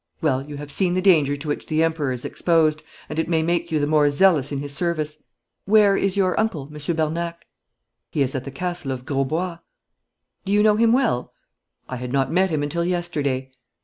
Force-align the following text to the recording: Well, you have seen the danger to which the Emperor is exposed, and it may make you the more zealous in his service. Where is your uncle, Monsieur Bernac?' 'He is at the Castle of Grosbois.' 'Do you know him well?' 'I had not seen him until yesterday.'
Well, 0.19 0.41
you 0.41 0.57
have 0.57 0.71
seen 0.71 0.95
the 0.95 0.99
danger 1.03 1.35
to 1.35 1.47
which 1.47 1.67
the 1.67 1.83
Emperor 1.83 2.11
is 2.11 2.25
exposed, 2.25 2.81
and 3.07 3.19
it 3.19 3.29
may 3.29 3.43
make 3.43 3.71
you 3.71 3.77
the 3.79 3.85
more 3.85 4.09
zealous 4.09 4.51
in 4.51 4.57
his 4.57 4.73
service. 4.73 5.21
Where 5.65 5.95
is 5.95 6.17
your 6.17 6.39
uncle, 6.39 6.67
Monsieur 6.71 6.95
Bernac?' 6.95 7.45
'He 8.09 8.23
is 8.23 8.33
at 8.33 8.43
the 8.43 8.49
Castle 8.49 8.89
of 8.93 9.05
Grosbois.' 9.05 9.59
'Do 10.43 10.51
you 10.53 10.63
know 10.63 10.75
him 10.77 10.91
well?' 10.91 11.33
'I 11.87 11.97
had 11.97 12.11
not 12.11 12.29
seen 12.29 12.47
him 12.47 12.63
until 12.63 12.83
yesterday.' 12.83 13.51